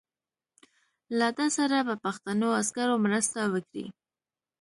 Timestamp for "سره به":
1.57-1.95